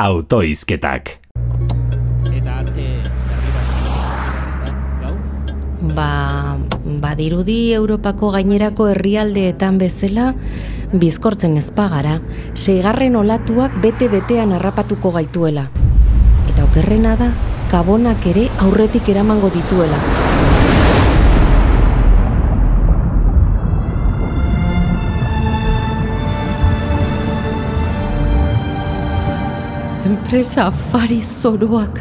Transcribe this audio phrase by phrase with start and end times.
[0.00, 1.10] autoizketak.
[2.32, 2.70] Eta bat.
[5.02, 5.14] Gau?
[5.92, 6.56] Ba,
[7.02, 10.32] badirudi Europako gainerako herrialdeetan bezala
[10.92, 12.16] bizkortzen ezpagara,
[12.56, 15.68] seigarren olatuak bete-betean harrapatuko gaituela.
[16.48, 17.30] Eta okerrena da,
[17.70, 20.19] gabonak ere aurretik eramango dituela.
[30.20, 31.96] Enpresa afari zoroak,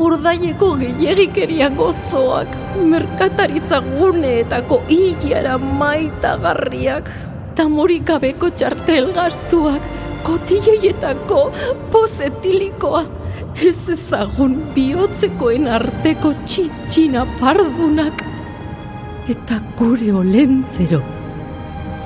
[0.00, 2.54] urdaileko gehiagikerian gozoak,
[2.90, 7.10] merkataritza guneetako hilara maitagarriak,
[7.58, 9.84] tamorik gabeko txartel gastuak,
[10.26, 11.42] kotilloietako
[11.92, 13.04] pozetilikoa,
[13.68, 18.24] ez ezagun bihotzekoen arteko txitxina pardunak,
[19.36, 21.04] eta gure olentzero,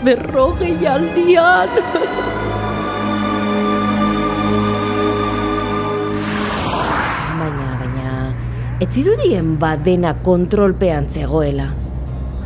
[0.03, 1.81] berrogei aldian.
[8.81, 11.73] ez zirudien badena kontrolpean zegoela.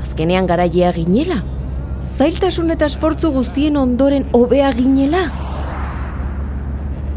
[0.00, 1.42] Azkenean garaia ginela.
[2.02, 5.27] Zailtasun eta esfortzu guztien ondoren hobea ginela.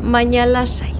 [0.03, 0.91] Baina lasai,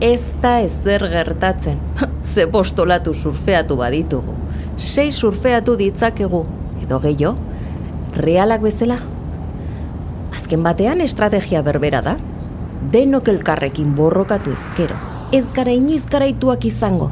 [0.00, 1.80] ez da ezer gertatzen.
[2.32, 4.36] Ze postolatu surfeatu baditugu.
[4.76, 6.44] Sei surfeatu ditzakegu,
[6.82, 7.38] edo gehiago,
[8.20, 9.00] realak bezala.
[10.32, 12.18] Azken batean estrategia berbera da.
[12.92, 15.00] Denok elkarrekin borrokatu ezkero.
[15.32, 17.10] Ez gara inoiz garaituak izango.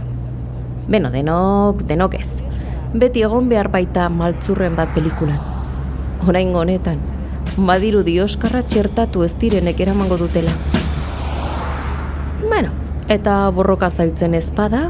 [0.88, 2.40] Beno, denok, denok ez.
[2.94, 5.38] Beti egon behar baita maltzurren bat pelikulan.
[6.28, 6.98] Orain honetan,
[7.56, 10.52] badiru dioskarra txertatu ez direnek eramango dutela.
[12.46, 12.72] Bueno,
[13.08, 14.88] eta borroka zailtzen ezpada,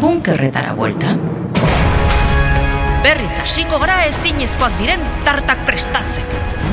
[0.00, 1.14] bunkerretara buelta.
[3.00, 6.26] Berriz hasiko gara ezinezkoak diren tartak prestatzen.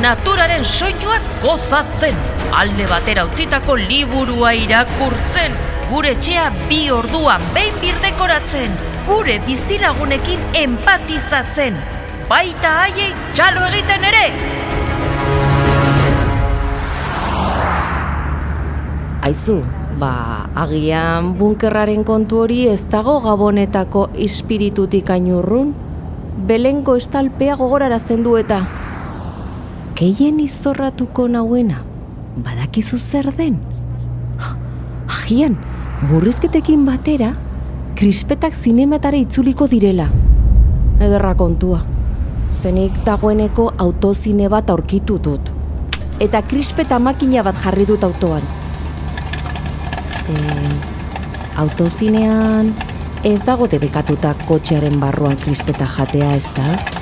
[0.04, 2.18] Naturaren soinuaz gozatzen.
[2.58, 5.56] Alde batera utzitako liburua irakurtzen.
[5.88, 8.74] Gure etxea bi orduan behin birdekoratzen.
[9.08, 11.78] Gure bizilagunekin empatizatzen.
[12.28, 14.26] Baita haiei txalo egiten ere!
[19.30, 19.56] Aizu,
[20.02, 20.12] ba,
[20.60, 25.72] agian bunkerraren kontu hori ez dago gabonetako ispiritutik ainurrun?
[26.52, 28.60] Belengo estalpea gogorarazten du eta.
[29.96, 31.80] Keien izorratuko nauena,
[32.44, 33.58] badakizu zer den?
[35.08, 35.56] Agian,
[36.06, 37.32] burrizketekin batera,
[37.98, 40.06] krispetak zinematara itzuliko direla.
[41.02, 41.80] Ederra kontua.
[42.62, 45.50] Zenik dagoeneko autozine bat aurkitu dut.
[46.22, 48.46] Eta krispeta makina bat jarri dut autoan.
[50.22, 50.38] Ze
[51.58, 52.74] autozinean
[53.26, 56.97] ez dago debekatuta kotxearen barruan krispeta jatea ez da?